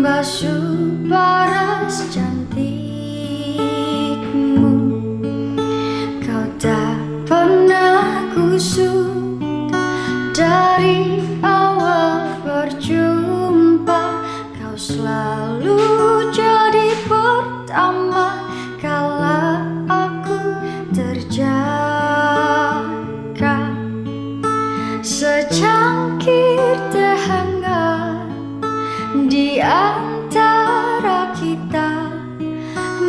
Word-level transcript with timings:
basuh 0.00 0.96
paras 1.04 2.08
cantikmu. 2.08 2.72
Kau 6.24 6.46
tak 6.56 6.96
pernah 7.28 8.24
kusut 8.32 9.36
dari 10.32 11.20
awal 11.44 12.32
berjumpa. 12.40 14.24
Kau 14.56 14.72
selalu 14.72 15.76
jadi 16.32 16.96
pertama 17.04 18.40
kala 18.80 19.68
aku 19.84 20.40
terjaga. 20.96 21.68
Secangkir 25.04 26.49
antara 29.60 31.36
kita 31.36 32.08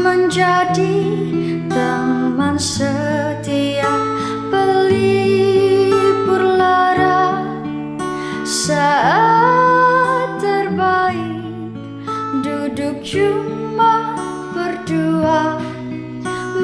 menjadi 0.00 0.96
teman 1.68 2.56
setia. 2.56 3.92
Pelipur 4.48 6.40
lara 6.40 7.44
saat 8.48 10.40
terbaik. 10.40 11.44
Duduk 12.40 13.04
cuma 13.04 14.16
berdua. 14.56 15.60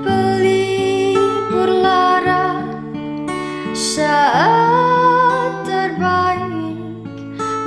pelipur 0.05 1.65
lara 1.81 2.61
saat 3.73 5.65
terbaik. 5.65 7.09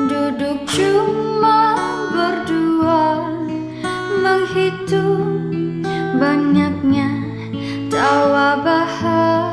Duduk 0.05 0.69
cuma 0.69 1.73
berdua 2.13 3.25
menghitung 4.21 5.49
banyaknya 6.21 7.09
tawa 7.89 8.61
bahagia. 8.61 9.49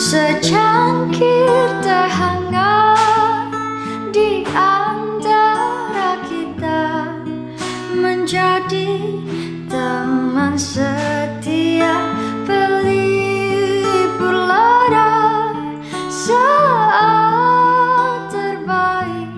Secangkir 0.00 1.68
teh 1.84 2.08
hangat 2.08 3.52
di 4.08 4.40
menjadi 8.30 9.10
teman 9.66 10.54
setia 10.54 11.98
pelipur 12.46 14.30
lara 14.46 15.50
saat 16.06 17.10
terbaik. 18.30 19.34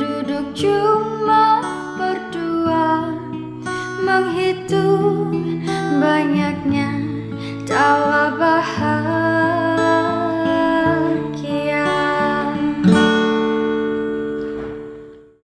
Duduk 0.00 0.56
cuma 0.56 1.60
berdua 2.00 3.12
menghitung 4.00 5.41